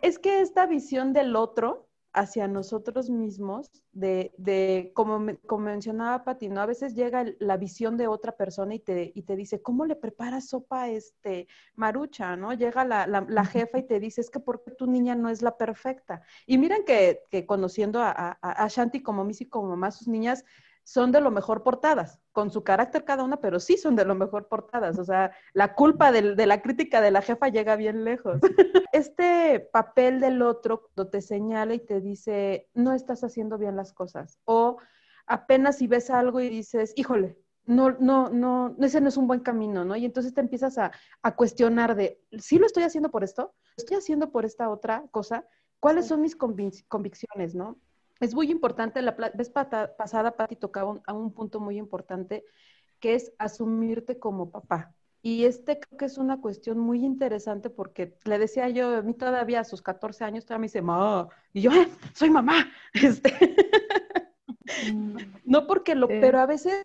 [0.00, 6.48] Es que esta visión del otro, hacia nosotros mismos, de, de como, como, mencionaba Pati,
[6.48, 6.60] ¿no?
[6.60, 9.96] A veces llega la visión de otra persona y te, y te dice, ¿cómo le
[9.96, 12.52] preparas sopa este marucha, no?
[12.52, 15.56] Llega la, la, jefa y te dice, es que porque tu niña no es la
[15.56, 16.22] perfecta.
[16.46, 20.44] Y miren que, que conociendo a, a, a Shanti como Missy como mamá, sus niñas
[20.88, 24.14] son de lo mejor portadas, con su carácter cada una, pero sí son de lo
[24.14, 24.98] mejor portadas.
[24.98, 28.40] O sea, la culpa de la crítica de la jefa llega bien lejos.
[28.94, 34.38] Este papel del otro te señala y te dice, no estás haciendo bien las cosas.
[34.46, 34.78] O
[35.26, 39.40] apenas si ves algo y dices, híjole, no, no, no, ese no es un buen
[39.40, 39.94] camino, ¿no?
[39.94, 43.54] Y entonces te empiezas a, a cuestionar de, ¿sí lo estoy haciendo por esto?
[43.76, 45.44] ¿Lo estoy haciendo por esta otra cosa?
[45.80, 47.78] ¿Cuáles son mis convicciones, no?
[48.20, 52.44] Es muy importante, la vez pasada Pati tocaba a un punto muy importante,
[53.00, 54.94] que es asumirte como papá.
[55.20, 59.14] Y este creo que es una cuestión muy interesante porque le decía yo, a mí
[59.14, 62.70] todavía a sus 14 años todavía me dice, ma, y yo, eh, soy mamá.
[62.94, 63.32] Este,
[64.92, 65.16] mm.
[65.44, 66.84] no porque lo, pero a veces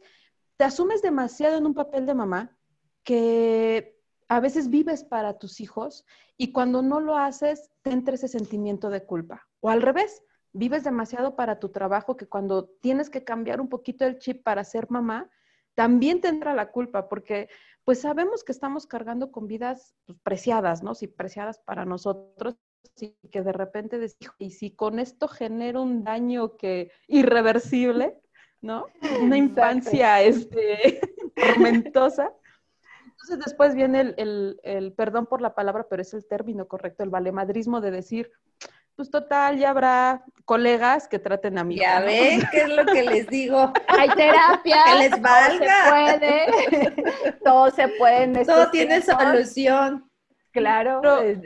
[0.58, 2.58] te asumes demasiado en un papel de mamá
[3.04, 6.06] que a veces vives para tus hijos
[6.38, 9.48] y cuando no lo haces te entra ese sentimiento de culpa.
[9.60, 14.06] O al revés, vives demasiado para tu trabajo que cuando tienes que cambiar un poquito
[14.06, 15.30] el chip para ser mamá,
[15.76, 17.50] también te entra la culpa, porque
[17.84, 20.94] pues sabemos que estamos cargando con vidas pues, preciadas, ¿no?
[20.96, 22.56] Sí, preciadas para nosotros
[23.00, 28.22] y que de repente decís, y si con esto genera un daño que irreversible,
[28.62, 28.86] ¿no?
[29.22, 31.02] Una infancia este,
[31.36, 32.32] tormentosa.
[33.06, 37.10] Entonces después viene el, el, perdón por la palabra, pero es el término correcto, el
[37.10, 38.32] valemadrismo de decir,
[38.96, 41.78] pues total, ya habrá colegas que traten a mí.
[41.78, 43.74] Ya ven, ¿qué es lo que les digo?
[43.88, 44.78] Hay terapia.
[44.86, 46.20] Que les valga.
[47.44, 48.46] Todo se puede.
[48.46, 48.46] todo se puede.
[48.46, 50.10] Todo tiene solución.
[50.52, 51.02] Claro.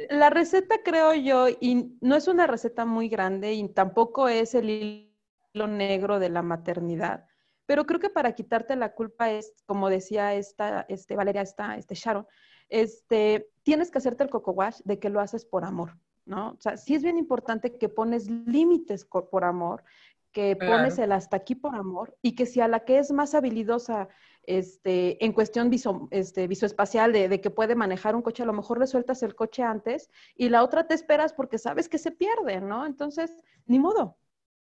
[0.09, 4.69] la receta creo yo, y no es una receta muy grande y tampoco es el
[4.69, 7.25] hilo negro de la maternidad,
[7.65, 11.95] pero creo que para quitarte la culpa es, como decía esta, este, Valeria, esta, este
[11.95, 12.27] Sharon,
[12.67, 15.97] este, tienes que hacerte el coco wash de que lo haces por amor.
[16.27, 16.51] ¿No?
[16.51, 19.83] O sea, sí es bien importante que pones límites por amor,
[20.31, 23.33] que pones el hasta aquí por amor y que si a la que es más
[23.33, 24.09] habilidosa
[24.43, 28.53] este, en cuestión viso, este, visoespacial de, de, que puede manejar un coche, a lo
[28.53, 32.11] mejor le sueltas el coche antes y la otra te esperas porque sabes que se
[32.11, 32.85] pierde, ¿no?
[32.85, 33.35] Entonces,
[33.65, 34.17] ni modo.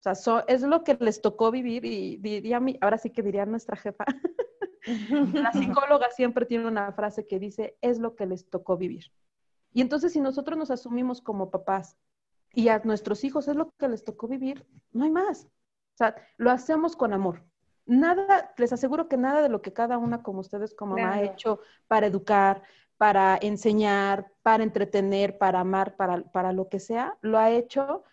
[0.07, 3.47] O sea, es lo que les tocó vivir y diría mi, ahora sí que diría
[3.47, 4.05] nuestra jefa.
[5.33, 9.07] la psicóloga siempre tiene una frase que dice, es lo que les tocó vivir.
[9.75, 11.99] Y entonces si nosotros nos asumimos como papás
[12.55, 15.45] y a nuestros hijos es lo que les tocó vivir, no hay más.
[15.45, 17.43] O sea, lo hacemos con amor.
[17.85, 21.23] Nada, les aseguro que nada de lo que cada una como ustedes como mamá ha
[21.23, 22.63] hecho para educar,
[22.97, 28.05] para enseñar, para entretener, para amar, para, para lo que sea, lo ha hecho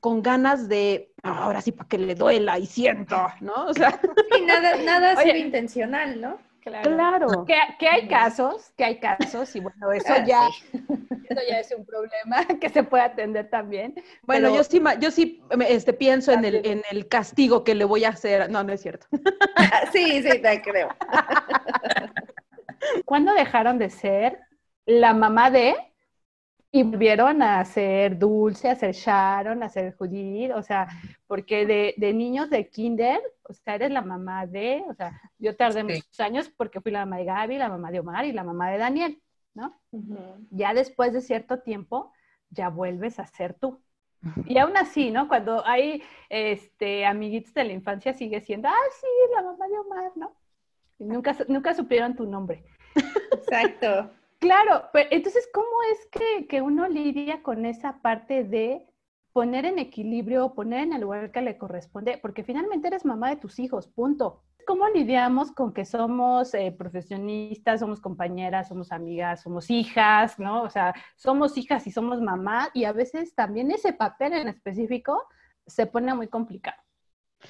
[0.00, 3.66] con ganas de, ahora sí, para que le duela y siento, ¿no?
[3.66, 4.00] O sea,
[4.32, 6.38] sí, nada, nada ha sido intencional, ¿no?
[6.82, 7.44] Claro.
[7.44, 11.84] Que, hay casos, que hay casos, y bueno, eso ah, ya, eso ya es un
[11.84, 13.94] problema que se puede atender también.
[14.22, 18.04] Bueno, yo sí, yo sí este, pienso en el, en el castigo que le voy
[18.04, 18.50] a hacer.
[18.50, 19.06] No, no es cierto.
[19.92, 20.88] sí, sí, te creo.
[23.04, 24.38] ¿Cuándo dejaron de ser
[24.86, 25.74] la mamá de
[26.70, 30.86] y volvieron a ser Dulce, a ser Sharon, a ser Judith, o sea,
[31.26, 35.56] porque de, de, niños de kinder, o sea, eres la mamá de, o sea, yo
[35.56, 38.44] tardé muchos años porque fui la mamá de Gaby, la mamá de Omar y la
[38.44, 39.22] mamá de Daniel,
[39.54, 39.80] ¿no?
[40.50, 42.12] Ya después de cierto tiempo,
[42.50, 43.80] ya vuelves a ser tú.
[44.46, 45.28] Y aún así, ¿no?
[45.28, 50.12] Cuando hay este, amiguitos de la infancia, sigue siendo, ah, sí, la mamá de Omar,
[50.16, 50.32] ¿no?
[50.98, 52.64] Y nunca, nunca supieron tu nombre.
[53.32, 54.10] Exacto.
[54.38, 58.86] Claro, pero entonces, ¿cómo es que, uno lidia con esa parte de
[59.32, 62.18] poner en equilibrio, poner en el lugar que le corresponde?
[62.18, 64.44] Porque finalmente eres mamá de tus hijos, punto.
[64.66, 70.62] ¿Cómo lidiamos con que somos eh, profesionistas, somos compañeras, somos amigas, somos hijas, ¿no?
[70.62, 75.26] O sea, somos hijas y somos mamá y a veces también ese papel en específico
[75.66, 76.87] se pone muy complicado.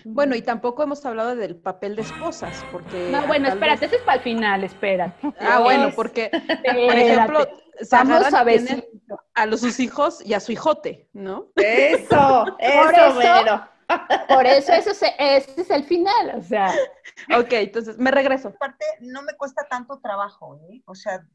[0.05, 3.11] Bueno, y tampoco hemos hablado del papel de esposas, porque...
[3.11, 5.33] No, bueno, espérate, eso es para el final, espérate.
[5.40, 7.48] Ah, bueno, porque, por ejemplo,
[7.90, 8.88] Vamos a ver
[9.35, 11.51] a los sus hijos y a su hijote, ¿no?
[11.57, 13.68] Eso, eso, pero...
[14.29, 16.74] Por eso, eso ese es el final, o sea.
[17.38, 18.48] Ok, entonces me regreso.
[18.48, 20.83] Aparte, no me cuesta tanto trabajo, ¿eh?
[20.85, 21.27] O sea,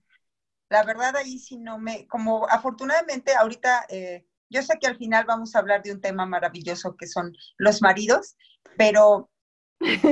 [0.70, 5.26] la verdad ahí sí no me, como afortunadamente ahorita eh, yo sé que al final
[5.26, 8.38] vamos a hablar de un tema maravilloso que son los maridos,
[8.78, 9.30] pero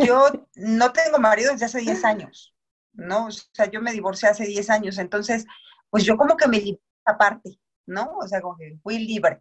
[0.06, 2.56] yo no tengo marido desde hace 10 años,
[2.94, 3.28] ¿no?
[3.28, 5.46] O sea, yo me divorcié hace 10 años, entonces,
[5.90, 8.18] pues yo como que me libré aparte, ¿no?
[8.20, 9.40] O sea, como que fui libre.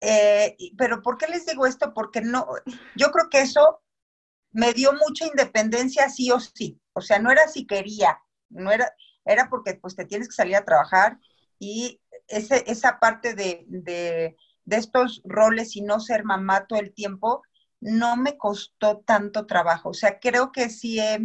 [0.00, 1.92] Eh, pero ¿por qué les digo esto?
[1.92, 2.46] Porque no,
[2.96, 3.82] yo creo que eso
[4.52, 6.80] me dio mucha independencia sí o sí.
[6.92, 10.56] O sea, no era si quería, no era, era porque pues te tienes que salir
[10.56, 11.18] a trabajar
[11.58, 17.42] y ese, esa parte de, de, estos roles y no ser mamá todo el tiempo,
[17.80, 19.90] no me costó tanto trabajo.
[19.90, 21.18] O sea, creo que sí he,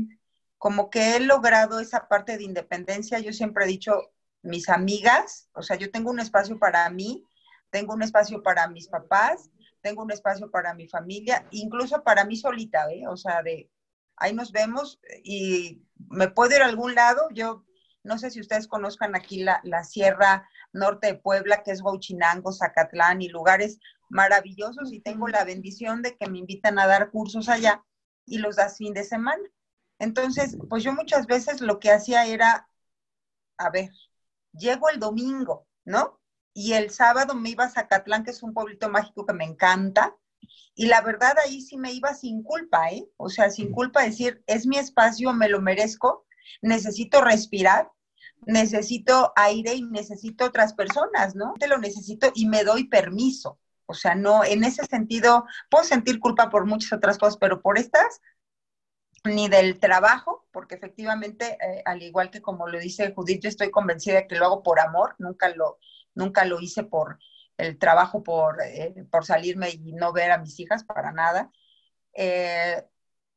[0.58, 3.20] como que he logrado esa parte de independencia.
[3.20, 7.24] Yo siempre he dicho, mis amigas, o sea, yo tengo un espacio para mí,
[7.70, 9.50] tengo un espacio para mis papás,
[9.82, 13.08] tengo un espacio para mi familia, incluso para mí solita, ¿eh?
[13.08, 13.70] O sea, de
[14.18, 17.28] ahí nos vemos y me puedo ir a algún lado.
[17.32, 17.65] Yo
[18.06, 22.54] no sé si ustedes conozcan aquí la, la Sierra Norte de Puebla, que es Huachinango,
[22.54, 27.50] Zacatlán y lugares maravillosos y tengo la bendición de que me invitan a dar cursos
[27.50, 27.84] allá
[28.26, 29.44] y los das fin de semana.
[30.00, 32.70] Entonces, pues yo muchas veces lo que hacía era,
[33.58, 33.90] a ver,
[34.52, 36.20] llego el domingo, ¿no?
[36.54, 40.16] Y el sábado me iba a Zacatlán, que es un pueblito mágico que me encanta.
[40.76, 43.08] Y la verdad ahí sí me iba sin culpa, ¿eh?
[43.18, 46.25] O sea, sin culpa decir, es mi espacio, me lo merezco,
[46.62, 47.90] necesito respirar
[48.46, 51.54] necesito aire y necesito otras personas, ¿no?
[51.60, 53.60] Te lo necesito y me doy permiso.
[53.88, 57.78] O sea, no, en ese sentido, puedo sentir culpa por muchas otras cosas, pero por
[57.78, 58.22] estas,
[59.24, 63.72] ni del trabajo, porque efectivamente, eh, al igual que como lo dice Judith, yo estoy
[63.72, 65.80] convencida de que lo hago por amor, nunca lo,
[66.14, 67.20] nunca lo hice por,
[67.58, 71.52] el trabajo por, eh, por salirme y no ver a mis hijas para nada.
[72.14, 72.84] Eh,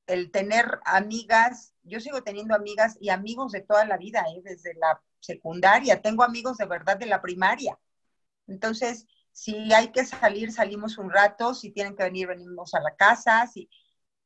[0.08, 4.40] el tener amigas, yo sigo teniendo amigas y amigos de toda la vida, ¿eh?
[4.42, 7.78] desde la secundaria, tengo amigos de verdad de la primaria.
[8.46, 12.96] Entonces, si hay que salir, salimos un rato, si tienen que venir, venimos a la
[12.96, 13.68] casa, sí,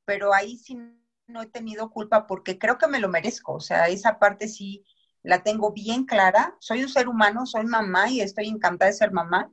[0.04, 0.78] pero ahí sí
[1.26, 4.84] no he tenido culpa porque creo que me lo merezco, o sea, esa parte sí
[5.22, 9.10] la tengo bien clara, soy un ser humano, soy mamá y estoy encantada de ser
[9.10, 9.50] mamá,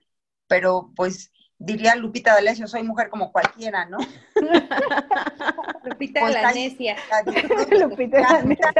[0.47, 3.97] pero pues diría Lupita D'Alessio, soy mujer como cualquiera, ¿no?
[5.83, 6.95] Lupita pues, la necia.
[7.71, 8.73] Lupita la necia.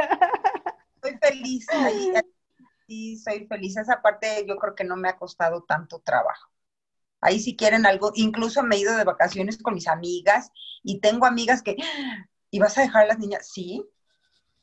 [1.02, 2.12] Soy feliz ahí,
[2.86, 3.76] sí, soy feliz.
[3.76, 6.50] Esa parte yo creo que no me ha costado tanto trabajo.
[7.20, 10.50] Ahí si quieren algo, incluso me he ido de vacaciones con mis amigas
[10.82, 11.76] y tengo amigas que,
[12.50, 13.46] ¿y vas a dejar a las niñas?
[13.46, 13.86] Sí,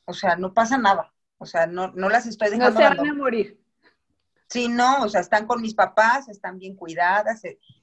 [0.04, 1.12] o sea, no pasa nada.
[1.38, 2.80] O sea, no, no las estoy dejando.
[2.80, 3.60] No se van a morir.
[4.48, 7.42] Sí, no, o sea, están con mis papás, están bien cuidadas.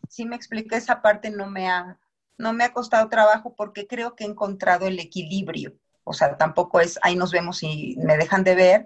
[0.10, 2.00] Sí me expliqué esa parte, no me ha,
[2.38, 5.74] no me ha costado trabajo porque creo que he encontrado el equilibrio.
[6.04, 8.86] O sea, tampoco es, ahí nos vemos y me dejan de ver,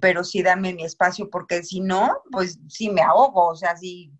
[0.00, 4.12] pero sí darme mi espacio, porque si no, pues sí me ahogo, o sea, sí,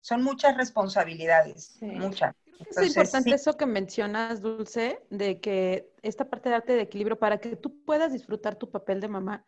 [0.00, 2.34] son muchas responsabilidades, muchas.
[2.58, 7.38] es importante eso que mencionas, Dulce, de que esta parte de arte de equilibrio, para
[7.38, 9.44] que tú puedas disfrutar tu papel de mamá,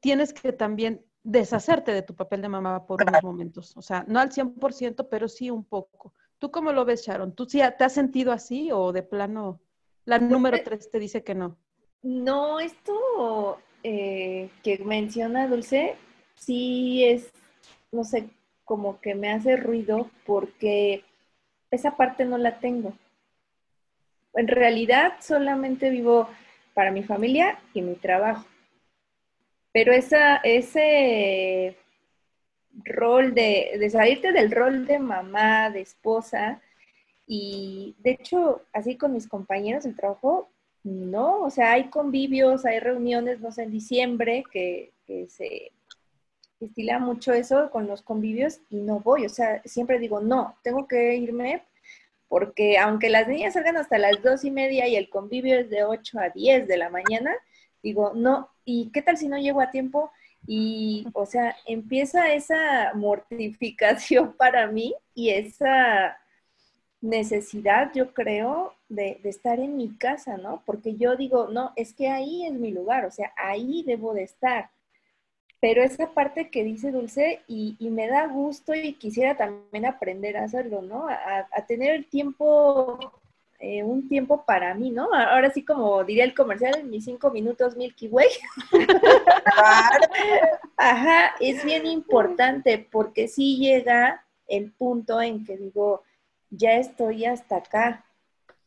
[0.00, 3.76] tienes que también deshacerte de tu papel de mamá por unos momentos.
[3.76, 6.12] O sea, no al 100%, pero sí un poco.
[6.38, 7.34] ¿Tú cómo lo ves, Sharon?
[7.34, 9.60] ¿Tú sí te has sentido así o de plano
[10.04, 11.56] la número tres te dice que no?
[12.02, 15.96] No, esto eh, que menciona Dulce,
[16.34, 17.32] sí es,
[17.90, 18.28] no sé,
[18.64, 21.04] como que me hace ruido porque
[21.70, 22.92] esa parte no la tengo.
[24.34, 26.28] En realidad solamente vivo
[26.74, 28.44] para mi familia y mi trabajo.
[29.74, 31.76] Pero esa, ese
[32.84, 36.62] rol de, de salirte del rol de mamá, de esposa,
[37.26, 40.50] y de hecho, así con mis compañeros del trabajo,
[40.84, 44.92] no, o sea, hay convivios, hay reuniones, no sé, en diciembre que,
[45.28, 45.72] se
[46.60, 50.88] estila mucho eso con los convivios y no voy, o sea, siempre digo, no, tengo
[50.88, 51.62] que irme
[52.28, 55.84] porque aunque las niñas salgan hasta las dos y media y el convivio es de
[55.84, 57.34] 8 a 10 de la mañana,
[57.82, 60.10] digo, no, ¿y qué tal si no llego a tiempo?
[60.46, 66.18] Y, o sea, empieza esa mortificación para mí y esa
[67.00, 70.62] necesidad, yo creo, de, estar en mi casa, ¿no?
[70.66, 74.24] Porque yo digo, no, es que ahí es mi lugar, o sea, ahí debo de
[74.24, 74.70] estar.
[75.60, 80.44] Pero esa parte que dice Dulce, y, me da gusto y quisiera también aprender a
[80.44, 81.08] hacerlo, ¿no?
[81.08, 82.98] A, tener el tiempo,
[83.66, 85.08] eh, un tiempo para mí, ¿no?
[85.14, 88.28] Ahora sí, como diría el comercial, mis cinco minutos Milky Way.
[90.76, 96.02] Ajá, es bien importante porque sí llega el punto en que digo,
[96.50, 98.04] ya estoy hasta acá.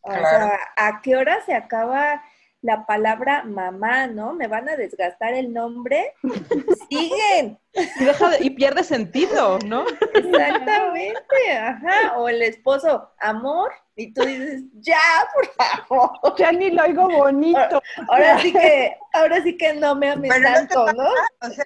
[0.02, 2.24] O sea, ¿a qué hora se acaba
[2.62, 4.34] la palabra mamá, no?
[4.34, 6.14] Me van a desgastar el nombre.
[6.90, 7.60] Siguen.
[7.74, 9.86] Y, deja y pierde sentido, ¿no?
[10.14, 12.18] Exactamente, ajá.
[12.18, 15.00] O el esposo, amor, y tú dices, ya,
[15.34, 16.36] por favor.
[16.38, 17.82] Ya ni lo oigo bonito.
[18.10, 21.10] Ahora sí que, ahora sí que no me ames tanto, ¿no?
[21.42, 21.66] O sea,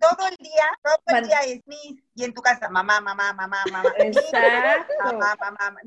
[0.00, 3.62] todo el día, todo el día es mi, y en tu casa, mamá, mamá, mamá,
[3.70, 3.88] mamá.
[3.98, 4.94] Exacto.
[5.04, 5.80] Mamá, mamá,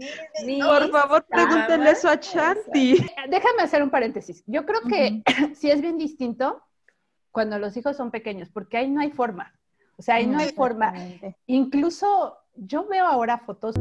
[0.66, 2.98] Por favor, pregúntenle eso a Chanti.
[3.30, 4.44] Déjame hacer un paréntesis.
[4.48, 5.24] Yo creo que
[5.56, 6.64] sí es bien distinto
[7.32, 9.54] cuando los hijos son pequeños, porque ahí no hay forma.
[9.98, 10.94] O sea, ahí no hay forma.
[11.46, 13.76] Incluso yo veo ahora fotos.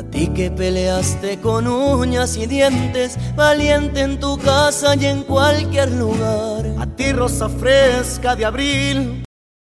[0.00, 5.90] A ti que peleaste con uñas y dientes, valiente en tu casa y en cualquier
[5.92, 6.64] lugar.
[6.78, 9.24] A ti rosa fresca de abril,